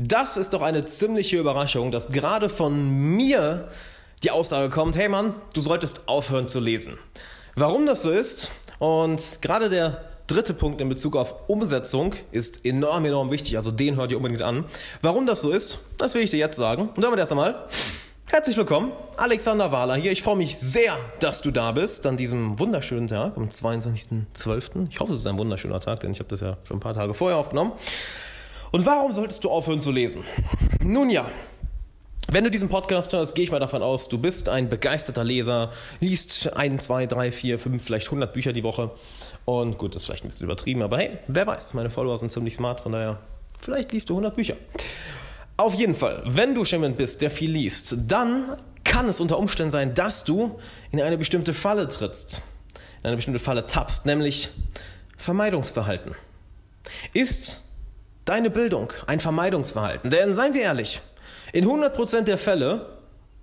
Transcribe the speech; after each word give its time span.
Das 0.00 0.36
ist 0.36 0.54
doch 0.54 0.62
eine 0.62 0.84
ziemliche 0.84 1.38
Überraschung, 1.38 1.90
dass 1.90 2.12
gerade 2.12 2.48
von 2.48 2.88
mir 2.88 3.66
die 4.22 4.30
Aussage 4.30 4.68
kommt, 4.68 4.96
hey 4.96 5.08
Mann, 5.08 5.34
du 5.54 5.60
solltest 5.60 6.06
aufhören 6.06 6.46
zu 6.46 6.60
lesen. 6.60 6.96
Warum 7.56 7.84
das 7.84 8.02
so 8.02 8.12
ist 8.12 8.52
und 8.78 9.42
gerade 9.42 9.68
der 9.68 10.04
dritte 10.28 10.54
Punkt 10.54 10.80
in 10.80 10.88
Bezug 10.88 11.16
auf 11.16 11.48
Umsetzung 11.48 12.14
ist 12.30 12.64
enorm, 12.64 13.06
enorm 13.06 13.32
wichtig, 13.32 13.56
also 13.56 13.72
den 13.72 13.96
hört 13.96 14.12
ihr 14.12 14.18
unbedingt 14.18 14.42
an. 14.42 14.66
Warum 15.02 15.26
das 15.26 15.40
so 15.40 15.50
ist, 15.50 15.80
das 15.96 16.14
will 16.14 16.22
ich 16.22 16.30
dir 16.30 16.38
jetzt 16.38 16.56
sagen. 16.56 16.90
Und 16.94 17.02
damit 17.02 17.18
erst 17.18 17.32
einmal, 17.32 17.66
herzlich 18.30 18.56
willkommen, 18.56 18.92
Alexander 19.16 19.72
Wahler 19.72 19.96
hier. 19.96 20.12
Ich 20.12 20.22
freue 20.22 20.36
mich 20.36 20.56
sehr, 20.56 20.96
dass 21.18 21.42
du 21.42 21.50
da 21.50 21.72
bist 21.72 22.06
an 22.06 22.16
diesem 22.16 22.60
wunderschönen 22.60 23.08
Tag, 23.08 23.36
am 23.36 23.48
22.12. 23.48 24.90
Ich 24.90 25.00
hoffe, 25.00 25.14
es 25.14 25.18
ist 25.18 25.26
ein 25.26 25.38
wunderschöner 25.38 25.80
Tag, 25.80 25.98
denn 26.00 26.12
ich 26.12 26.20
habe 26.20 26.28
das 26.28 26.38
ja 26.38 26.56
schon 26.62 26.76
ein 26.76 26.80
paar 26.80 26.94
Tage 26.94 27.14
vorher 27.14 27.36
aufgenommen. 27.36 27.72
Und 28.70 28.84
warum 28.86 29.12
solltest 29.12 29.44
du 29.44 29.50
aufhören 29.50 29.80
zu 29.80 29.90
lesen? 29.90 30.24
Nun 30.80 31.10
ja, 31.10 31.26
wenn 32.30 32.44
du 32.44 32.50
diesen 32.50 32.68
Podcast 32.68 33.14
hörst, 33.14 33.34
gehe 33.34 33.44
ich 33.44 33.50
mal 33.50 33.58
davon 33.58 33.82
aus, 33.82 34.08
du 34.08 34.18
bist 34.18 34.50
ein 34.50 34.68
begeisterter 34.68 35.24
Leser, 35.24 35.72
liest 36.00 36.54
ein, 36.56 36.78
zwei, 36.78 37.06
drei, 37.06 37.32
vier, 37.32 37.58
fünf, 37.58 37.82
vielleicht 37.82 38.08
100 38.08 38.34
Bücher 38.34 38.52
die 38.52 38.64
Woche. 38.64 38.90
Und 39.46 39.78
gut, 39.78 39.94
das 39.94 40.02
ist 40.02 40.06
vielleicht 40.06 40.24
ein 40.24 40.28
bisschen 40.28 40.44
übertrieben, 40.44 40.82
aber 40.82 40.98
hey, 40.98 41.18
wer 41.26 41.46
weiß, 41.46 41.72
meine 41.72 41.88
Follower 41.88 42.18
sind 42.18 42.30
ziemlich 42.30 42.54
smart, 42.54 42.80
von 42.80 42.92
daher, 42.92 43.18
vielleicht 43.58 43.92
liest 43.92 44.10
du 44.10 44.12
100 44.12 44.36
Bücher. 44.36 44.56
Auf 45.56 45.74
jeden 45.74 45.94
Fall, 45.94 46.22
wenn 46.26 46.54
du 46.54 46.64
jemand 46.64 46.98
bist, 46.98 47.22
der 47.22 47.30
viel 47.30 47.50
liest, 47.50 47.96
dann 48.08 48.56
kann 48.84 49.08
es 49.08 49.20
unter 49.20 49.38
Umständen 49.38 49.70
sein, 49.70 49.94
dass 49.94 50.24
du 50.24 50.58
in 50.90 51.00
eine 51.00 51.16
bestimmte 51.16 51.54
Falle 51.54 51.88
trittst, 51.88 52.42
in 53.02 53.06
eine 53.06 53.16
bestimmte 53.16 53.40
Falle 53.40 53.64
tappst, 53.64 54.04
nämlich 54.04 54.50
Vermeidungsverhalten. 55.16 56.14
Ist 57.14 57.64
deine 58.28 58.50
Bildung 58.50 58.92
ein 59.06 59.20
Vermeidungsverhalten. 59.20 60.10
Denn 60.10 60.34
seien 60.34 60.54
wir 60.54 60.62
ehrlich, 60.62 61.00
in 61.52 61.64
100% 61.64 62.22
der 62.22 62.38
Fälle 62.38 62.86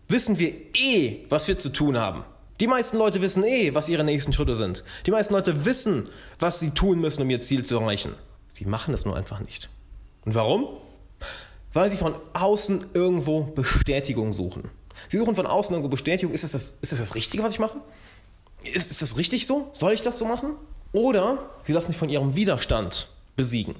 wissen 0.07 0.37
wir 0.37 0.53
eh, 0.75 1.25
was 1.29 1.47
wir 1.47 1.57
zu 1.57 1.69
tun 1.69 1.97
haben. 1.97 2.23
Die 2.59 2.67
meisten 2.67 2.97
Leute 2.97 3.21
wissen 3.21 3.43
eh, 3.43 3.73
was 3.73 3.89
ihre 3.89 4.03
nächsten 4.03 4.31
Schritte 4.31 4.55
sind. 4.55 4.83
Die 5.05 5.11
meisten 5.11 5.33
Leute 5.33 5.65
wissen, 5.65 6.09
was 6.39 6.59
sie 6.59 6.71
tun 6.71 6.99
müssen, 6.99 7.21
um 7.21 7.29
ihr 7.29 7.41
Ziel 7.41 7.65
zu 7.65 7.77
erreichen. 7.77 8.13
Sie 8.47 8.65
machen 8.65 8.93
es 8.93 9.03
nur 9.03 9.15
einfach 9.15 9.39
nicht. 9.39 9.69
Und 10.23 10.35
warum? 10.35 10.67
Weil 11.73 11.89
sie 11.89 11.97
von 11.97 12.15
außen 12.33 12.85
irgendwo 12.93 13.43
Bestätigung 13.43 14.31
suchen. 14.31 14.69
Sie 15.09 15.17
suchen 15.17 15.35
von 15.35 15.45
außen 15.45 15.73
irgendwo 15.73 15.89
Bestätigung. 15.89 16.33
Ist 16.33 16.45
das 16.45 16.53
das, 16.53 16.77
ist 16.81 16.91
das, 16.93 16.99
das 16.99 17.15
Richtige, 17.15 17.43
was 17.43 17.51
ich 17.51 17.59
mache? 17.59 17.77
Ist, 18.63 18.91
ist 18.91 19.01
das 19.01 19.17
richtig 19.17 19.45
so? 19.45 19.69
Soll 19.73 19.91
ich 19.91 20.01
das 20.01 20.17
so 20.17 20.25
machen? 20.25 20.55
Oder 20.93 21.39
sie 21.63 21.73
lassen 21.73 21.87
sich 21.87 21.97
von 21.97 22.07
ihrem 22.07 22.35
Widerstand 22.35 23.09
besiegen. 23.35 23.75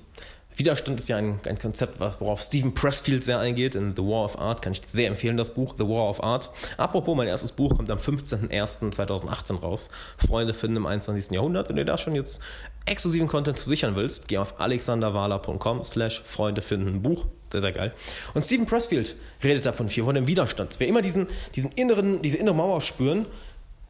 Widerstand 0.58 1.00
ist 1.00 1.10
ja 1.10 1.18
ein, 1.18 1.40
ein 1.46 1.60
Konzept, 1.60 2.00
worauf 2.00 2.42
Stephen 2.42 2.74
Pressfield 2.74 3.24
sehr 3.24 3.40
eingeht. 3.40 3.76
In 3.76 3.96
The 3.96 4.02
War 4.02 4.24
of 4.24 4.40
Art 4.40 4.62
kann 4.62 4.74
ich 4.74 4.82
sehr 4.86 5.08
empfehlen, 5.08 5.38
das 5.38 5.54
Buch 5.54 5.76
The 5.78 5.84
War 5.84 6.10
of 6.10 6.24
Art. 6.24 6.50
Apropos, 6.78 7.16
mein 7.16 7.28
erstes 7.28 7.52
Buch 7.52 7.76
kommt 7.76 7.92
am 7.92 7.98
15.01.2018 7.98 9.60
raus. 9.60 9.90
Freunde 10.18 10.54
finden 10.54 10.78
im 10.78 10.86
21. 10.86 11.32
Jahrhundert. 11.32 11.70
Wenn 11.70 11.76
du 11.76 11.86
da 11.86 11.98
schon 11.98 12.16
jetzt 12.16 12.42
exklusiven 12.86 13.28
Content 13.28 13.58
zu 13.58 13.68
sichern 13.68 13.96
willst, 13.96 14.28
geh 14.28 14.38
auf 14.38 14.60
alexanderwahler.com 14.60 15.84
slash 15.84 16.22
Freunde 16.24 16.62
finden 16.62 17.02
Buch. 17.02 17.26
Sehr, 17.52 17.62
sehr 17.62 17.72
geil. 17.72 17.94
Und 18.34 18.46
Stephen 18.46 18.66
Pressfield 18.66 19.16
redet 19.44 19.66
davon 19.66 19.90
viel, 19.90 20.04
von 20.04 20.16
dem 20.16 20.28
Widerstand. 20.28 20.80
Wir 20.80 20.88
immer 20.88 21.02
diesen, 21.02 21.28
diesen 21.56 21.72
inneren, 21.72 22.22
diese 22.22 22.38
innere 22.38 22.56
Mauer 22.56 22.82
spüren, 22.82 23.26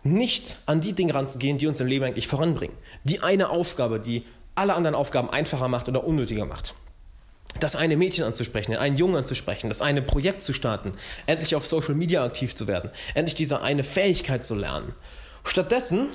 nicht 0.04 0.58
an 0.68 0.82
die 0.82 0.94
Dinge 0.94 1.16
ranzugehen, 1.16 1.58
die 1.58 1.68
uns 1.68 1.80
im 1.80 1.88
Leben 1.88 2.06
eigentlich 2.06 2.28
voranbringen. 2.28 2.76
Die 3.04 3.22
eine 3.22 3.50
Aufgabe, 3.50 4.00
die 4.00 4.24
alle 4.56 4.74
anderen 4.74 4.96
Aufgaben 4.96 5.30
einfacher 5.30 5.68
macht 5.68 5.88
oder 5.90 6.04
unnötiger 6.04 6.46
macht. 6.46 6.76
Das 7.60 7.76
eine 7.76 7.96
Mädchen 7.96 8.26
anzusprechen, 8.26 8.76
einen 8.76 8.98
Jungen 8.98 9.16
anzusprechen, 9.16 9.70
das 9.70 9.82
eine 9.82 10.02
Projekt 10.02 10.42
zu 10.42 10.54
starten, 10.54 10.94
endlich 11.26 11.56
auf 11.56 11.66
Social 11.66 11.96
Media 11.96 12.24
aktiv 12.24 12.56
zu 12.56 12.68
werden, 12.68 12.92
endlich 13.14 13.36
diese 13.36 13.62
eine 13.62 13.84
Fähigkeit 13.84 14.46
zu 14.46 14.56
lernen. 14.56 14.94
Stattdessen 15.46 16.08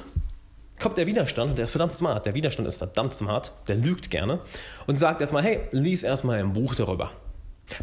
kommt 0.79 0.99
der 0.99 1.07
Widerstand, 1.07 1.57
der 1.57 1.65
ist 1.65 1.71
verdammt 1.71 1.97
smart, 1.97 2.27
der 2.27 2.35
Widerstand 2.35 2.69
ist 2.69 2.77
verdammt 2.77 3.15
smart, 3.15 3.53
der 3.69 3.77
lügt 3.77 4.11
gerne 4.11 4.41
und 4.87 4.99
sagt 4.99 5.21
erstmal, 5.21 5.43
hey, 5.43 5.61
lies 5.71 6.03
erstmal 6.03 6.39
ein 6.39 6.53
Buch 6.53 6.75
darüber. 6.75 7.13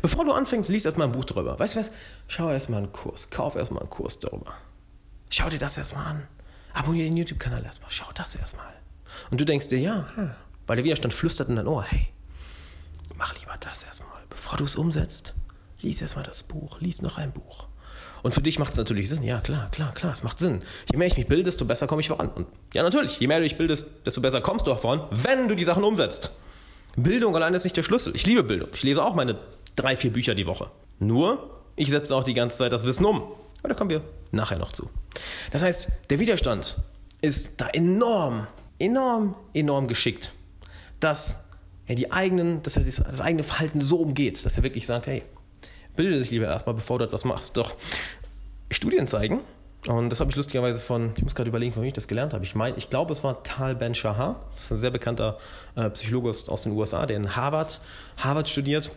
Bevor 0.01 0.25
du 0.25 0.33
anfängst, 0.33 0.69
lies 0.69 0.85
erstmal 0.85 1.07
ein 1.07 1.13
Buch 1.13 1.25
darüber. 1.25 1.57
Weißt 1.57 1.75
du 1.75 1.79
was? 1.79 1.91
Schau 2.27 2.49
erstmal 2.51 2.79
einen 2.79 2.91
Kurs, 2.91 3.29
kauf 3.29 3.55
erstmal 3.55 3.81
einen 3.81 3.89
Kurs 3.89 4.19
darüber. 4.19 4.53
Schau 5.29 5.49
dir 5.49 5.59
das 5.59 5.77
erstmal 5.77 6.05
an. 6.05 6.27
Abonniere 6.73 7.07
den 7.07 7.17
YouTube-Kanal 7.17 7.63
erstmal, 7.63 7.89
schau 7.89 8.07
das 8.13 8.35
erstmal. 8.35 8.73
Und 9.31 9.39
du 9.41 9.45
denkst 9.45 9.69
dir, 9.69 9.79
ja, 9.79 10.07
hm, 10.15 10.31
weil 10.67 10.75
der 10.75 10.85
Widerstand 10.85 11.13
flüstert 11.13 11.49
in 11.49 11.55
dein 11.55 11.67
Ohr, 11.67 11.83
hey, 11.83 12.07
mach 13.15 13.33
lieber 13.39 13.55
das 13.59 13.83
erstmal. 13.83 14.11
Bevor 14.29 14.57
du 14.57 14.65
es 14.65 14.75
umsetzt, 14.75 15.33
lies 15.81 16.01
erstmal 16.01 16.25
das 16.25 16.43
Buch, 16.43 16.79
lies 16.79 17.01
noch 17.01 17.17
ein 17.17 17.31
Buch. 17.31 17.65
Und 18.23 18.33
für 18.33 18.41
dich 18.41 18.59
macht 18.59 18.73
es 18.73 18.77
natürlich 18.77 19.09
Sinn. 19.09 19.23
Ja, 19.23 19.39
klar, 19.39 19.69
klar, 19.71 19.93
klar, 19.93 20.11
es 20.11 20.23
macht 20.23 20.39
Sinn. 20.39 20.61
Je 20.91 20.97
mehr 20.97 21.07
ich 21.07 21.17
mich 21.17 21.27
bilde, 21.27 21.43
desto 21.43 21.65
besser 21.65 21.87
komme 21.87 22.01
ich 22.01 22.09
voran. 22.09 22.29
Und 22.29 22.47
ja, 22.73 22.83
natürlich, 22.83 23.19
je 23.19 23.27
mehr 23.27 23.37
du 23.37 23.43
dich 23.43 23.57
bildest, 23.57 23.87
desto 24.05 24.21
besser 24.21 24.41
kommst 24.41 24.67
du 24.67 24.71
auch 24.71 24.79
voran, 24.79 25.03
wenn 25.11 25.47
du 25.47 25.55
die 25.55 25.63
Sachen 25.63 25.83
umsetzt. 25.83 26.31
Bildung 26.95 27.35
allein 27.35 27.53
ist 27.53 27.63
nicht 27.63 27.77
der 27.77 27.83
Schlüssel. 27.83 28.15
Ich 28.15 28.25
liebe 28.25 28.43
Bildung. 28.43 28.69
Ich 28.73 28.83
lese 28.83 29.03
auch 29.03 29.13
meine 29.13 29.39
drei, 29.75 29.95
vier 29.95 30.11
Bücher 30.11 30.35
die 30.35 30.47
Woche. 30.47 30.71
Nur, 30.99 31.61
ich 31.75 31.89
setze 31.89 32.15
auch 32.15 32.23
die 32.23 32.33
ganze 32.33 32.57
Zeit 32.57 32.71
das 32.71 32.85
Wissen 32.85 33.05
um. 33.05 33.21
Aber 33.59 33.69
da 33.69 33.75
kommen 33.75 33.91
wir 33.91 34.01
nachher 34.31 34.57
noch 34.57 34.71
zu. 34.71 34.89
Das 35.51 35.61
heißt, 35.61 35.89
der 36.09 36.19
Widerstand 36.19 36.77
ist 37.21 37.61
da 37.61 37.67
enorm, 37.67 38.47
enorm, 38.79 39.35
enorm 39.53 39.87
geschickt 39.87 40.31
dass 40.99 41.49
er 41.85 41.95
die 41.95 42.11
eigenen, 42.11 42.61
dass 42.63 42.77
er 42.77 42.83
das, 42.83 43.21
eigene 43.21 43.43
Verhalten 43.43 43.81
so 43.81 43.97
umgeht, 43.97 44.45
dass 44.45 44.57
er 44.57 44.63
wirklich 44.63 44.85
sagt, 44.85 45.07
hey, 45.07 45.23
bilde 45.95 46.19
dich 46.19 46.31
lieber 46.31 46.47
erstmal, 46.47 46.75
bevor 46.75 46.99
du 46.99 47.05
etwas 47.05 47.25
machst. 47.25 47.57
Doch 47.57 47.73
Studien 48.69 49.07
zeigen, 49.07 49.41
und 49.87 50.09
das 50.09 50.19
habe 50.19 50.29
ich 50.29 50.35
lustigerweise 50.35 50.79
von, 50.81 51.11
ich 51.15 51.23
muss 51.23 51.33
gerade 51.33 51.49
überlegen, 51.49 51.71
von 51.71 51.81
wem 51.81 51.87
ich 51.87 51.93
das 51.93 52.07
gelernt 52.07 52.33
habe. 52.33 52.43
Ich 52.43 52.55
meine, 52.55 52.75
ich 52.77 52.89
glaube, 52.89 53.13
es 53.13 53.23
war 53.23 53.43
Tal 53.43 53.73
Ben-Shahar. 53.75 54.41
Das 54.51 54.63
ist 54.63 54.71
ein 54.71 54.77
sehr 54.79 54.91
bekannter 54.91 55.37
äh, 55.75 55.89
Psychologe 55.91 56.29
aus 56.29 56.63
den 56.63 56.73
USA, 56.73 57.05
der 57.05 57.15
in 57.15 57.35
Harvard, 57.35 57.79
Harvard 58.17 58.49
studiert. 58.49 58.91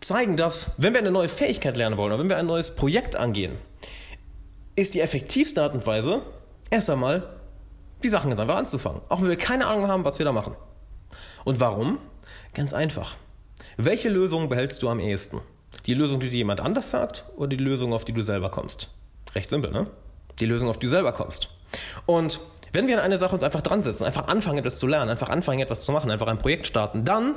Zeigen, 0.00 0.36
dass, 0.36 0.72
wenn 0.78 0.94
wir 0.94 1.00
eine 1.00 1.10
neue 1.10 1.28
Fähigkeit 1.28 1.76
lernen 1.76 1.96
wollen 1.96 2.12
oder 2.12 2.22
wenn 2.22 2.30
wir 2.30 2.38
ein 2.38 2.46
neues 2.46 2.74
Projekt 2.74 3.16
angehen, 3.16 3.52
ist 4.76 4.94
die 4.94 5.00
effektivste 5.00 5.62
Art 5.62 5.74
und 5.74 5.86
Weise, 5.86 6.22
erst 6.70 6.88
einmal 6.90 7.28
die 8.02 8.08
Sachen 8.08 8.30
jetzt 8.30 8.40
einfach 8.40 8.56
anzufangen. 8.56 9.02
Auch 9.08 9.20
wenn 9.20 9.28
wir 9.28 9.36
keine 9.36 9.66
Ahnung 9.66 9.88
haben, 9.88 10.04
was 10.04 10.18
wir 10.18 10.24
da 10.24 10.32
machen. 10.32 10.56
Und 11.44 11.60
warum? 11.60 11.98
Ganz 12.54 12.72
einfach. 12.72 13.16
Welche 13.76 14.08
Lösung 14.08 14.48
behältst 14.48 14.82
du 14.82 14.88
am 14.88 15.00
ehesten? 15.00 15.40
Die 15.86 15.94
Lösung, 15.94 16.20
die 16.20 16.28
dir 16.28 16.38
jemand 16.38 16.60
anders 16.60 16.90
sagt 16.90 17.24
oder 17.36 17.48
die 17.48 17.56
Lösung, 17.56 17.92
auf 17.92 18.04
die 18.04 18.12
du 18.12 18.22
selber 18.22 18.50
kommst? 18.50 18.90
Recht 19.34 19.50
simpel, 19.50 19.70
ne? 19.70 19.86
Die 20.38 20.46
Lösung, 20.46 20.68
auf 20.68 20.78
die 20.78 20.86
du 20.86 20.90
selber 20.90 21.12
kommst. 21.12 21.48
Und 22.06 22.40
wenn 22.72 22.86
wir 22.86 22.96
an 22.98 23.04
eine 23.04 23.18
Sache 23.18 23.34
uns 23.34 23.42
einfach 23.42 23.62
dran 23.62 23.82
setzen, 23.82 24.04
einfach 24.04 24.26
anfangen, 24.28 24.58
etwas 24.58 24.78
zu 24.78 24.86
lernen, 24.86 25.10
einfach 25.10 25.28
anfangen, 25.28 25.60
etwas 25.60 25.84
zu 25.84 25.92
machen, 25.92 26.10
einfach 26.10 26.26
ein 26.26 26.38
Projekt 26.38 26.66
starten, 26.66 27.04
dann 27.04 27.36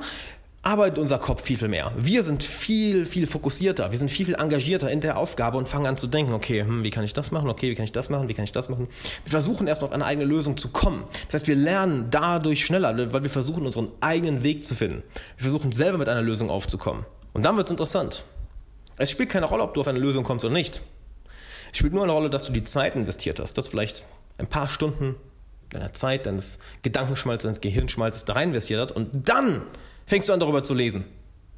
arbeitet 0.63 0.97
unser 0.97 1.19
Kopf 1.19 1.43
viel, 1.43 1.57
viel 1.57 1.67
mehr. 1.67 1.93
Wir 1.97 2.23
sind 2.23 2.43
viel, 2.43 3.05
viel 3.05 3.27
fokussierter, 3.27 3.91
wir 3.91 3.97
sind 3.97 4.09
viel, 4.09 4.25
viel 4.25 4.35
engagierter 4.35 4.89
in 4.89 4.99
der 4.99 5.17
Aufgabe 5.17 5.57
und 5.57 5.67
fangen 5.67 5.85
an 5.85 5.97
zu 5.97 6.07
denken, 6.07 6.33
okay, 6.33 6.61
hm, 6.61 6.83
wie 6.83 6.89
kann 6.89 7.03
ich 7.03 7.13
das 7.13 7.31
machen, 7.31 7.49
okay, 7.49 7.69
wie 7.69 7.75
kann 7.75 7.85
ich 7.85 7.91
das 7.91 8.09
machen, 8.09 8.27
wie 8.27 8.33
kann 8.33 8.43
ich 8.43 8.51
das 8.51 8.67
machen. 8.67 8.87
Wir 9.23 9.31
versuchen 9.31 9.67
erstmal 9.67 9.89
auf 9.89 9.93
eine 9.93 10.05
eigene 10.05 10.25
Lösung 10.25 10.57
zu 10.57 10.69
kommen. 10.69 11.03
Das 11.27 11.35
heißt, 11.35 11.47
wir 11.47 11.55
lernen 11.55 12.07
dadurch 12.09 12.65
schneller, 12.65 13.13
weil 13.13 13.23
wir 13.23 13.29
versuchen, 13.29 13.65
unseren 13.65 13.89
eigenen 14.01 14.43
Weg 14.43 14.65
zu 14.65 14.75
finden. 14.75 15.03
Wir 15.37 15.43
versuchen 15.43 15.71
selber 15.71 15.97
mit 15.97 16.09
einer 16.09 16.21
Lösung 16.21 16.49
aufzukommen. 16.49 17.05
Und 17.33 17.45
dann 17.45 17.55
wird 17.55 17.67
es 17.67 17.71
interessant. 17.71 18.25
Es 18.97 19.11
spielt 19.11 19.29
keine 19.29 19.45
Rolle, 19.45 19.63
ob 19.63 19.73
du 19.73 19.81
auf 19.81 19.87
eine 19.87 19.99
Lösung 19.99 20.23
kommst 20.23 20.43
oder 20.43 20.53
nicht. 20.53 20.81
Es 21.71 21.77
spielt 21.77 21.93
nur 21.93 22.03
eine 22.03 22.11
Rolle, 22.11 22.29
dass 22.29 22.45
du 22.45 22.51
die 22.51 22.63
Zeit 22.63 22.95
investiert 22.95 23.39
hast, 23.39 23.57
dass 23.57 23.67
vielleicht 23.67 24.05
ein 24.37 24.47
paar 24.47 24.67
Stunden 24.67 25.15
deiner 25.69 25.93
Zeit, 25.93 26.25
deines 26.25 26.59
Gedankenschmalzes, 26.81 27.43
deines 27.43 27.61
Gehirnschmalzes 27.61 28.25
da 28.25 28.33
rein 28.33 28.49
investiert 28.49 28.81
hast 28.81 28.95
und 28.95 29.29
dann 29.29 29.61
fängst 30.07 30.27
du 30.27 30.33
an 30.33 30.39
darüber 30.39 30.63
zu 30.63 30.73
lesen. 30.73 31.05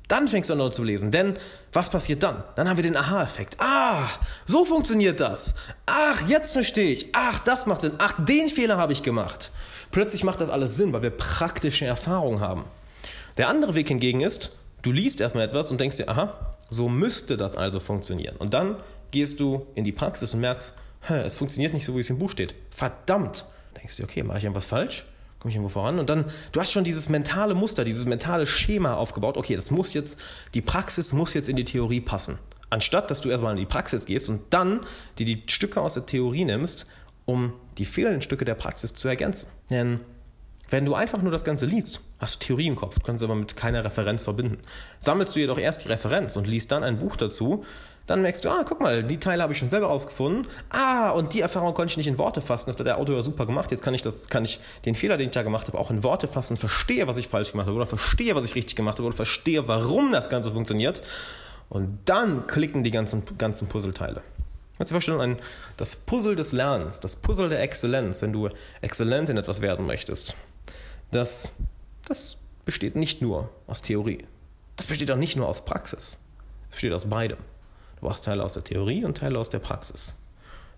Dann 0.10 0.28
fängst 0.28 0.50
du 0.50 0.54
an 0.54 0.60
darüber 0.60 0.76
zu 0.76 0.84
lesen. 0.84 1.12
Denn 1.12 1.38
was 1.72 1.90
passiert 1.90 2.24
dann? 2.24 2.44
Dann 2.56 2.68
haben 2.68 2.78
wir 2.78 2.84
den 2.84 2.98
Aha-Effekt. 2.98 3.56
Ah, 3.60 4.08
so 4.46 4.66
funktioniert 4.66 5.22
das. 5.22 5.56
Ach, 5.86 6.28
jetzt 6.28 6.52
verstehe 6.52 6.92
ich. 6.92 7.10
Ach, 7.14 7.40
das 7.40 7.68
macht 7.68 7.82
Sinn. 7.82 7.94
Ach, 8.00 8.14
den 8.18 8.50
Fehler 8.50 8.78
habe 8.78 8.92
ich 8.92 9.04
gemacht. 9.04 9.52
Plötzlich 9.92 10.24
macht 10.24 10.42
das 10.42 10.50
alles 10.50 10.76
Sinn, 10.76 10.92
weil 10.92 11.04
wir 11.04 11.12
praktische 11.12 11.86
Erfahrung 11.86 12.42
haben. 12.42 12.66
Der 13.38 13.48
andere 13.48 13.76
Weg 13.76 13.88
hingegen 13.88 14.22
ist, 14.22 14.52
du 14.82 14.92
liest 14.92 15.22
erstmal 15.22 15.46
etwas 15.46 15.72
und 15.72 15.80
denkst 15.80 15.98
dir, 15.98 16.10
aha, 16.10 16.56
so 16.70 16.90
müsste 16.90 17.38
das 17.38 17.56
also 17.56 17.80
funktionieren. 17.80 18.36
Und 18.36 18.54
dann 18.54 18.78
gehst 19.12 19.40
du 19.40 19.68
in 19.76 19.84
die 19.84 19.92
Praxis 19.92 20.34
und 20.34 20.42
merkst, 20.42 20.74
es 21.08 21.38
funktioniert 21.38 21.74
nicht 21.74 21.86
so, 21.86 21.96
wie 21.96 22.00
es 22.00 22.10
im 22.10 22.20
Buch 22.20 22.32
steht. 22.32 22.56
Verdammt. 22.72 23.46
Denkst 23.78 23.98
du, 23.98 24.04
okay, 24.04 24.24
mache 24.24 24.40
ich 24.40 24.44
irgendwas 24.44 24.66
falsch? 24.66 25.06
Komme 25.40 25.50
ich 25.50 25.56
irgendwo 25.56 25.70
voran? 25.70 26.00
Und 26.00 26.10
dann, 26.10 26.26
du 26.52 26.60
hast 26.60 26.72
schon 26.72 26.84
dieses 26.84 27.10
mentale 27.10 27.56
Muster, 27.56 27.84
dieses 27.84 28.06
mentale 28.06 28.46
Schema 28.46 28.96
aufgebaut. 28.96 29.38
Okay, 29.38 29.56
das 29.56 29.72
muss 29.72 29.94
jetzt, 29.94 30.20
die 30.54 30.62
Praxis 30.62 31.14
muss 31.14 31.34
jetzt 31.34 31.50
in 31.50 31.56
die 31.56 31.66
Theorie 31.66 32.02
passen. 32.02 32.40
Anstatt, 32.70 33.10
dass 33.10 33.22
du 33.22 33.30
erstmal 33.30 33.54
in 33.54 33.60
die 33.60 33.66
Praxis 33.66 34.06
gehst 34.06 34.30
und 34.30 34.42
dann 34.52 34.82
dir 35.18 35.26
die 35.26 35.44
Stücke 35.48 35.82
aus 35.82 35.96
der 35.96 36.06
Theorie 36.06 36.46
nimmst, 36.46 36.86
um 37.26 37.54
die 37.78 37.86
fehlenden 37.86 38.22
Stücke 38.22 38.46
der 38.46 38.56
Praxis 38.56 38.94
zu 38.94 39.08
ergänzen. 39.08 39.50
Denn 39.70 40.02
Wenn 40.70 40.86
du 40.86 40.94
einfach 40.94 41.22
nur 41.22 41.32
das 41.32 41.44
Ganze 41.44 41.66
liest, 41.66 42.02
hast 42.20 42.36
du 42.36 42.48
Theorie 42.48 42.68
im 42.68 42.76
Kopf, 42.76 42.96
du 42.96 43.06
kannst 43.06 43.24
aber 43.24 43.36
mit 43.36 43.56
keiner 43.56 43.84
Referenz 43.84 44.24
verbinden. 44.24 44.60
Sammelst 45.00 45.36
du 45.36 45.40
jedoch 45.40 45.58
erst 45.58 45.84
die 45.84 45.88
Referenz 45.88 46.36
und 46.36 46.48
liest 46.48 46.72
dann 46.72 46.84
ein 46.84 47.00
Buch 47.00 47.16
dazu, 47.16 47.64
dann 48.06 48.22
merkst 48.24 48.44
du, 48.44 48.50
ah, 48.50 48.64
guck 48.68 48.82
mal, 48.82 49.04
die 49.04 49.20
Teile 49.20 49.44
habe 49.44 49.54
ich 49.54 49.60
schon 49.60 49.70
selber 49.70 49.88
rausgefunden. 49.88 50.48
Ah, 50.70 51.12
und 51.12 51.34
die 51.34 51.42
Erfahrung 51.42 51.76
konnte 51.76 51.92
ich 51.92 51.98
nicht 51.98 52.08
in 52.08 52.18
Worte 52.18 52.42
fassen. 52.42 52.72
Das 52.72 52.80
hat 52.80 52.88
der 52.88 52.98
Autor 52.98 53.16
ja 53.16 53.22
super 53.22 53.46
gemacht. 53.46 53.70
Jetzt 53.70 53.84
kann 53.84 53.94
ich, 53.94 54.02
das, 54.02 54.30
kann 54.30 54.44
ich 54.46 54.60
den 54.86 54.96
Fehler, 54.96 55.18
den 55.18 55.28
ich 55.28 55.32
da 55.32 55.44
gemacht 55.44 55.68
habe, 55.68 55.78
auch 55.78 55.92
in 55.92 56.04
Worte 56.04 56.28
fassen, 56.28 56.58
verstehe, 56.58 57.06
was 57.06 57.18
ich 57.18 57.28
falsch 57.28 57.52
gemacht 57.52 57.68
habe 57.68 57.76
oder 57.76 57.86
verstehe, 57.86 58.34
was 58.36 58.46
ich 58.46 58.56
richtig 58.56 58.76
gemacht 58.76 58.98
habe 58.98 59.08
oder 59.08 59.16
verstehe, 59.16 59.68
warum 59.68 60.12
das 60.12 60.30
Ganze 60.30 60.52
funktioniert. 60.52 61.04
Und 61.70 62.00
dann 62.06 62.48
klicken 62.48 62.84
die 62.84 62.90
ganzen, 62.90 63.24
ganzen 63.38 63.70
Puzzleteile. 63.70 64.24
Kannst 64.78 64.92
du 64.92 64.94
dir 64.94 65.02
vorstellen, 65.02 65.22
ein, 65.22 65.38
das 65.78 65.96
Puzzle 65.96 66.36
des 66.36 66.52
Lernens, 66.52 67.00
das 67.00 67.16
Puzzle 67.18 67.50
der 67.50 67.62
Exzellenz, 67.62 68.24
wenn 68.24 68.34
du 68.34 68.50
exzellent 68.82 69.30
in 69.30 69.38
etwas 69.38 69.62
werden 69.62 69.86
möchtest, 69.86 70.36
das, 71.12 71.52
das 72.08 72.38
besteht 72.66 72.96
nicht 72.96 73.22
nur 73.22 73.50
aus 73.68 73.82
Theorie. 73.82 74.26
Das 74.76 74.88
besteht 74.88 75.12
auch 75.12 75.18
nicht 75.18 75.36
nur 75.36 75.48
aus 75.48 75.66
Praxis. 75.66 76.18
Es 76.70 76.76
besteht 76.76 76.94
aus 76.94 77.10
beidem. 77.10 77.38
Du 78.00 78.08
brauchst 78.08 78.26
Teile 78.26 78.44
aus 78.44 78.54
der 78.54 78.64
Theorie 78.64 79.04
und 79.04 79.18
Teile 79.18 79.40
aus 79.40 79.50
der 79.50 79.60
Praxis. 79.60 80.14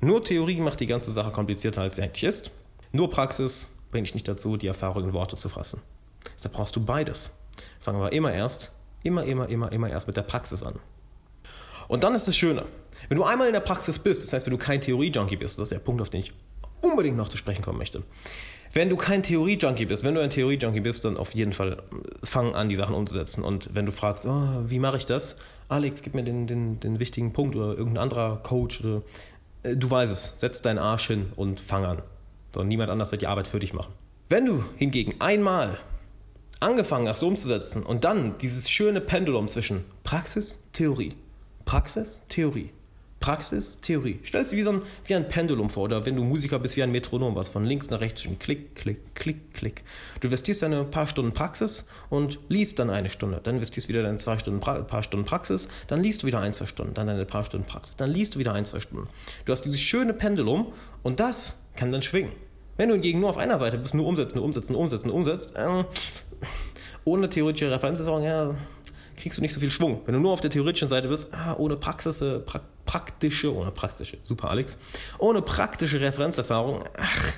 Nur 0.01 0.23
Theorie 0.23 0.59
macht 0.59 0.79
die 0.79 0.87
ganze 0.87 1.11
Sache 1.11 1.31
komplizierter, 1.31 1.81
als 1.81 1.97
sie 1.97 2.01
eigentlich 2.01 2.23
ist. 2.23 2.51
Nur 2.91 3.09
Praxis 3.09 3.67
bringt 3.91 4.07
dich 4.07 4.13
nicht 4.15 4.27
dazu, 4.27 4.57
die 4.57 4.67
Erfahrung 4.67 5.03
in 5.03 5.13
Worte 5.13 5.35
zu 5.35 5.49
fassen. 5.49 5.81
Deshalb 6.35 6.55
brauchst 6.55 6.75
du 6.75 6.83
beides. 6.83 7.31
Fangen 7.79 7.99
wir 7.99 8.11
immer 8.11 8.33
erst, 8.33 8.71
immer, 9.03 9.23
immer, 9.25 9.47
immer, 9.49 9.71
immer 9.71 9.89
erst 9.89 10.07
mit 10.07 10.17
der 10.17 10.23
Praxis 10.23 10.63
an. 10.63 10.79
Und 11.87 12.03
dann 12.03 12.15
ist 12.15 12.27
es 12.27 12.37
Schöne. 12.37 12.65
Wenn 13.09 13.17
du 13.17 13.23
einmal 13.23 13.47
in 13.47 13.53
der 13.53 13.59
Praxis 13.59 13.99
bist, 13.99 14.23
das 14.23 14.33
heißt, 14.33 14.45
wenn 14.45 14.51
du 14.51 14.57
kein 14.57 14.81
Theorie-Junkie 14.81 15.35
bist, 15.35 15.59
das 15.59 15.63
ist 15.63 15.71
der 15.71 15.79
Punkt, 15.79 16.01
auf 16.01 16.09
den 16.09 16.21
ich 16.21 16.31
unbedingt 16.81 17.17
noch 17.17 17.29
zu 17.29 17.37
sprechen 17.37 17.61
kommen 17.61 17.77
möchte. 17.77 18.03
Wenn 18.73 18.89
du 18.89 18.95
kein 18.95 19.21
Theorie-Junkie 19.21 19.85
bist, 19.85 20.03
wenn 20.03 20.15
du 20.15 20.21
ein 20.21 20.29
Theorie-Junkie 20.29 20.79
bist, 20.79 21.03
dann 21.03 21.17
auf 21.17 21.35
jeden 21.35 21.51
Fall 21.51 21.83
fang 22.23 22.55
an, 22.55 22.69
die 22.69 22.77
Sachen 22.77 22.95
umzusetzen. 22.95 23.43
Und 23.43 23.75
wenn 23.75 23.85
du 23.85 23.91
fragst, 23.91 24.25
oh, 24.25 24.63
wie 24.65 24.79
mache 24.79 24.95
ich 24.95 25.05
das? 25.05 25.35
Alex, 25.67 26.01
gib 26.01 26.15
mir 26.15 26.23
den, 26.23 26.47
den, 26.47 26.79
den 26.79 26.99
wichtigen 26.99 27.33
Punkt 27.33 27.55
oder 27.55 27.77
irgendein 27.77 28.03
anderer 28.03 28.37
Coach. 28.43 28.81
Oder, 28.81 29.01
äh, 29.63 29.75
du 29.75 29.89
weißt 29.89 30.11
es, 30.11 30.35
setz 30.37 30.61
deinen 30.61 30.79
Arsch 30.79 31.07
hin 31.07 31.33
und 31.35 31.59
fang 31.59 31.83
an. 31.83 32.01
So, 32.55 32.63
niemand 32.63 32.89
anders 32.89 33.11
wird 33.11 33.21
die 33.21 33.27
Arbeit 33.27 33.47
für 33.47 33.59
dich 33.59 33.73
machen. 33.73 33.93
Wenn 34.29 34.45
du 34.45 34.63
hingegen 34.77 35.15
einmal 35.19 35.77
angefangen 36.61 37.09
hast, 37.09 37.23
umzusetzen 37.23 37.83
und 37.83 38.05
dann 38.05 38.37
dieses 38.37 38.69
schöne 38.69 39.01
Pendulum 39.01 39.49
zwischen 39.49 39.83
Praxis, 40.03 40.63
Theorie, 40.71 41.13
Praxis, 41.65 42.21
Theorie, 42.29 42.69
Praxis, 43.21 43.79
Theorie. 43.81 44.19
Stell 44.23 44.43
dir 44.43 44.51
wie, 44.57 44.63
so 44.63 44.71
ein, 44.71 44.81
wie 45.05 45.15
ein 45.15 45.29
Pendulum 45.29 45.69
vor 45.69 45.83
oder 45.83 46.05
wenn 46.05 46.15
du 46.15 46.23
Musiker 46.23 46.59
bist, 46.59 46.75
wie 46.75 46.83
ein 46.83 46.91
Metronom, 46.91 47.35
was 47.35 47.49
von 47.49 47.63
links 47.63 47.89
nach 47.91 48.01
rechts 48.01 48.23
schon 48.23 48.39
klick, 48.39 48.75
klick, 48.75 49.15
klick, 49.15 49.53
klick. 49.53 49.83
Du 50.19 50.27
investierst 50.27 50.63
eine 50.63 50.83
paar 50.83 51.07
Stunden 51.07 51.31
Praxis 51.31 51.87
und 52.09 52.39
liest 52.49 52.79
dann 52.79 52.89
eine 52.89 53.09
Stunde. 53.09 53.39
Dann 53.41 53.55
investierst 53.55 53.87
wieder 53.89 54.01
deine 54.01 54.17
zwei 54.17 54.39
Stunden, 54.39 54.59
paar 54.59 55.03
Stunden 55.03 55.25
Praxis, 55.25 55.67
dann 55.87 56.01
liest 56.01 56.23
du 56.23 56.27
wieder 56.27 56.41
ein, 56.41 56.51
zwei 56.51 56.65
Stunden, 56.65 56.95
dann 56.95 57.07
deine 57.07 57.25
paar 57.25 57.45
Stunden 57.45 57.65
Praxis, 57.65 57.95
dann 57.95 58.11
liest 58.11 58.35
du 58.35 58.39
wieder 58.39 58.53
ein, 58.53 58.65
zwei 58.65 58.79
Stunden. 58.79 59.07
Du 59.45 59.51
hast 59.51 59.61
dieses 59.61 59.79
schöne 59.79 60.13
Pendulum 60.13 60.73
und 61.03 61.19
das 61.19 61.59
kann 61.75 61.91
dann 61.91 62.01
schwingen. 62.01 62.31
Wenn 62.77 62.89
du 62.89 62.95
hingegen 62.95 63.19
nur 63.19 63.29
auf 63.29 63.37
einer 63.37 63.59
Seite 63.59 63.77
bist, 63.77 63.93
nur 63.93 64.07
umsetzen, 64.07 64.37
nur 64.37 64.45
umsetzen, 64.45 64.73
nur 64.73 64.81
umsetzen, 64.81 65.11
umsetzt, 65.11 65.55
äh, 65.55 65.83
ohne 67.05 67.29
theoretische 67.29 67.69
Referenzerfahrung, 67.69 68.23
ja, 68.23 68.55
kriegst 69.21 69.37
du 69.37 69.41
nicht 69.41 69.53
so 69.53 69.59
viel 69.59 69.69
Schwung. 69.69 70.01
Wenn 70.05 70.15
du 70.15 70.19
nur 70.19 70.31
auf 70.31 70.41
der 70.41 70.49
theoretischen 70.49 70.87
Seite 70.87 71.07
bist, 71.07 71.33
ah, 71.33 71.55
ohne 71.57 71.75
Praxis, 71.75 72.21
äh, 72.21 72.39
pra 72.39 72.61
praktische, 72.91 73.55
ohne 73.55 73.71
praktische, 73.71 74.17
super 74.21 74.49
Alex, 74.49 74.77
ohne 75.17 75.41
praktische 75.41 76.01
Referenzerfahrung, 76.01 76.83
ach, 76.97 77.33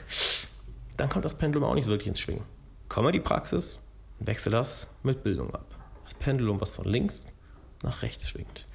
dann 0.98 1.10
kommt 1.10 1.26
das 1.26 1.36
Pendulum 1.36 1.70
auch 1.70 1.76
nicht 1.76 1.86
so 1.86 1.92
wirklich 1.92 2.08
ins 2.08 2.20
Schwingen. 2.20 2.44
Komme 2.90 3.12
die 3.12 3.20
Praxis, 3.20 3.78
wechsel 4.18 4.52
das 4.52 4.88
mit 5.04 5.24
Bildung 5.24 5.54
ab. 5.54 5.68
Das 6.06 6.16
Pendulum, 6.16 6.60
was 6.60 6.72
von 6.72 6.86
links 6.86 7.34
nach 7.84 8.02
rechts 8.02 8.30
schwingt. 8.30 8.66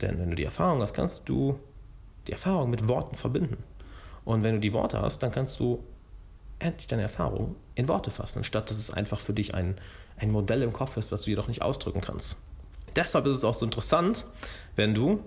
Denn 0.00 0.18
wenn 0.18 0.30
du 0.30 0.36
die 0.36 0.44
Erfahrung 0.44 0.80
hast, 0.80 0.94
kannst 0.94 1.28
du 1.28 1.58
die 2.26 2.32
Erfahrung 2.32 2.70
mit 2.70 2.88
Worten 2.88 3.16
verbinden. 3.16 3.62
Und 4.24 4.42
wenn 4.42 4.54
du 4.54 4.60
die 4.60 4.72
Worte 4.72 5.02
hast, 5.02 5.18
dann 5.22 5.32
kannst 5.32 5.60
du 5.60 5.84
endlich 6.60 6.86
deine 6.86 7.02
Erfahrung 7.02 7.56
in 7.74 7.88
Worte 7.88 8.10
fassen, 8.10 8.42
statt 8.42 8.70
dass 8.70 8.78
es 8.78 8.90
einfach 8.90 9.20
für 9.20 9.34
dich 9.34 9.54
ein, 9.54 9.76
ein 10.16 10.30
Modell 10.30 10.62
im 10.62 10.72
Kopf 10.72 10.96
ist, 10.96 11.12
was 11.12 11.22
du 11.22 11.30
jedoch 11.30 11.48
nicht 11.48 11.60
ausdrücken 11.60 12.00
kannst. 12.00 12.40
Deshalb 12.96 13.26
ist 13.26 13.36
es 13.36 13.44
auch 13.44 13.54
so 13.54 13.66
interessant, 13.66 14.24
wenn 14.76 14.94
du 14.94 15.22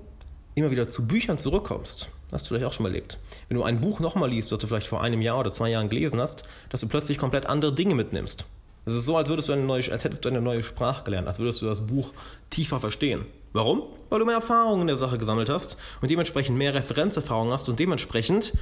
immer 0.55 0.71
wieder 0.71 0.87
zu 0.87 1.05
Büchern 1.05 1.37
zurückkommst. 1.37 2.09
Hast 2.31 2.45
du 2.45 2.49
vielleicht 2.49 2.65
auch 2.65 2.73
schon 2.73 2.85
erlebt. 2.85 3.19
Wenn 3.47 3.57
du 3.57 3.63
ein 3.63 3.81
Buch 3.81 3.99
nochmal 3.99 4.29
liest, 4.29 4.51
das 4.51 4.59
du 4.59 4.67
vielleicht 4.67 4.87
vor 4.87 5.01
einem 5.01 5.21
Jahr 5.21 5.39
oder 5.39 5.51
zwei 5.51 5.69
Jahren 5.69 5.89
gelesen 5.89 6.19
hast, 6.19 6.47
dass 6.69 6.81
du 6.81 6.87
plötzlich 6.87 7.17
komplett 7.17 7.45
andere 7.45 7.73
Dinge 7.73 7.95
mitnimmst. 7.95 8.45
Es 8.85 8.93
ist 8.93 9.05
so, 9.05 9.17
als, 9.17 9.29
würdest 9.29 9.49
du 9.49 9.53
eine 9.53 9.63
neue, 9.63 9.91
als 9.91 10.03
hättest 10.03 10.25
du 10.25 10.29
eine 10.29 10.41
neue 10.41 10.63
Sprache 10.63 11.03
gelernt, 11.03 11.27
als 11.27 11.39
würdest 11.39 11.61
du 11.61 11.65
das 11.65 11.87
Buch 11.87 12.13
tiefer 12.51 12.79
verstehen. 12.79 13.25
Warum? 13.51 13.83
Weil 14.09 14.19
du 14.19 14.25
mehr 14.25 14.35
Erfahrung 14.35 14.81
in 14.81 14.87
der 14.87 14.97
Sache 14.97 15.17
gesammelt 15.17 15.49
hast 15.49 15.77
und 16.01 16.11
dementsprechend 16.11 16.57
mehr 16.57 16.73
Referenzerfahrung 16.73 17.51
hast 17.51 17.67
und 17.67 17.79
dementsprechend 17.79 18.53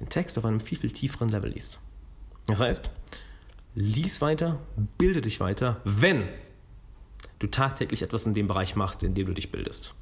den 0.00 0.08
Text 0.08 0.38
auf 0.38 0.44
einem 0.44 0.60
viel, 0.60 0.78
viel 0.78 0.90
tieferen 0.90 1.28
Level 1.28 1.50
liest. 1.50 1.78
Das 2.46 2.60
heißt, 2.60 2.90
lies 3.74 4.20
weiter, 4.20 4.58
bilde 4.98 5.20
dich 5.20 5.40
weiter, 5.40 5.80
wenn 5.84 6.28
du 7.38 7.46
tagtäglich 7.46 8.02
etwas 8.02 8.26
in 8.26 8.34
dem 8.34 8.48
Bereich 8.48 8.76
machst, 8.76 9.02
in 9.02 9.14
dem 9.14 9.26
du 9.26 9.34
dich 9.34 9.52
bildest. 9.52 9.94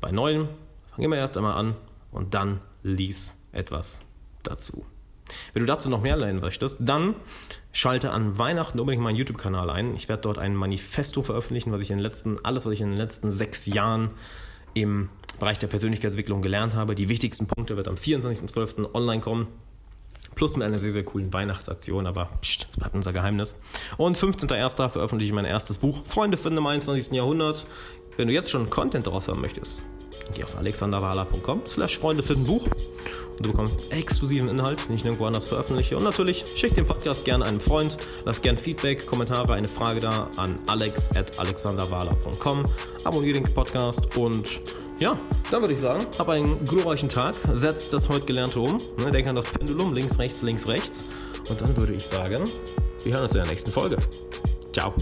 Bei 0.00 0.10
Neuem 0.10 0.48
fang 0.94 1.04
immer 1.04 1.16
erst 1.16 1.36
einmal 1.36 1.54
an 1.54 1.74
und 2.10 2.34
dann 2.34 2.60
lies 2.82 3.36
etwas 3.52 4.02
dazu. 4.42 4.84
Wenn 5.52 5.62
du 5.62 5.66
dazu 5.66 5.88
noch 5.88 6.02
mehr 6.02 6.16
lernen 6.16 6.40
möchtest, 6.40 6.76
dann 6.80 7.14
schalte 7.72 8.10
an 8.10 8.38
Weihnachten 8.38 8.78
unbedingt 8.78 9.02
meinen 9.02 9.16
YouTube-Kanal 9.16 9.70
ein. 9.70 9.94
Ich 9.94 10.08
werde 10.08 10.22
dort 10.22 10.38
ein 10.38 10.54
Manifesto 10.54 11.22
veröffentlichen, 11.22 11.72
was 11.72 11.80
ich 11.80 11.90
in 11.90 11.98
den 11.98 12.02
letzten, 12.02 12.44
alles, 12.44 12.66
was 12.66 12.74
ich 12.74 12.80
in 12.80 12.90
den 12.90 12.98
letzten 12.98 13.30
sechs 13.30 13.66
Jahren 13.66 14.10
im 14.74 15.08
Bereich 15.40 15.58
der 15.58 15.68
Persönlichkeitsentwicklung 15.68 16.42
gelernt 16.42 16.74
habe. 16.74 16.94
Die 16.94 17.08
wichtigsten 17.08 17.46
Punkte 17.46 17.76
wird 17.76 17.88
am 17.88 17.94
24.12. 17.94 18.94
online 18.94 19.20
kommen. 19.20 19.48
Plus 20.34 20.56
mit 20.56 20.66
einer 20.66 20.78
sehr, 20.78 20.92
sehr 20.92 21.04
coolen 21.04 21.32
Weihnachtsaktion, 21.32 22.06
aber 22.06 22.28
pst, 22.40 22.66
das 22.70 22.78
bleibt 22.78 22.94
unser 22.94 23.12
Geheimnis. 23.12 23.56
Und 23.96 24.16
15.01. 24.16 24.88
veröffentliche 24.88 25.30
ich 25.30 25.34
mein 25.34 25.44
erstes 25.44 25.78
Buch, 25.78 26.02
Freunde 26.04 26.36
finden 26.36 26.58
im 26.58 26.66
21. 26.66 27.12
Jahrhundert. 27.12 27.66
Wenn 28.16 28.28
du 28.28 28.34
jetzt 28.34 28.50
schon 28.50 28.70
Content 28.70 29.06
daraus 29.06 29.28
haben 29.28 29.40
möchtest, 29.40 29.84
geh 30.34 30.44
auf 30.44 30.56
alexanderwala.com 30.56 31.62
slash 31.66 31.98
Freunde 31.98 32.22
finden 32.22 32.46
Buch 32.46 32.68
und 33.36 33.44
du 33.46 33.50
bekommst 33.50 33.80
exklusiven 33.90 34.48
Inhalt, 34.48 34.88
den 34.88 34.94
ich 34.94 35.04
nirgendwo 35.04 35.26
anders 35.26 35.46
veröffentliche. 35.46 35.96
Und 35.96 36.04
natürlich 36.04 36.44
schick 36.54 36.74
den 36.74 36.86
Podcast 36.86 37.24
gerne 37.24 37.44
einem 37.44 37.60
Freund, 37.60 37.96
lass 38.24 38.40
gerne 38.40 38.58
Feedback, 38.58 39.06
Kommentare, 39.06 39.52
eine 39.52 39.68
Frage 39.68 40.00
da 40.00 40.30
an 40.36 40.58
alex 40.66 41.10
at 41.16 41.38
alexanderwala.com. 41.38 42.66
Abonniere 43.04 43.40
den 43.40 43.52
Podcast 43.52 44.16
und 44.16 44.60
ja, 44.98 45.18
dann 45.50 45.60
würde 45.60 45.74
ich 45.74 45.80
sagen, 45.80 46.06
hab 46.18 46.28
einen 46.28 46.64
glorreichen 46.66 47.08
Tag, 47.08 47.34
setz 47.52 47.88
das 47.88 48.08
heute 48.08 48.26
Gelernte 48.26 48.60
um, 48.60 48.80
ne, 48.98 49.10
denk 49.10 49.26
an 49.26 49.36
das 49.36 49.46
Pendulum, 49.46 49.92
links, 49.92 50.18
rechts, 50.18 50.42
links, 50.42 50.68
rechts. 50.68 51.04
Und 51.48 51.60
dann 51.60 51.76
würde 51.76 51.94
ich 51.94 52.06
sagen, 52.06 52.48
wir 53.02 53.12
hören 53.12 53.24
uns 53.24 53.32
in 53.32 53.42
der 53.42 53.50
nächsten 53.50 53.70
Folge. 53.70 53.96
Ciao. 54.72 54.94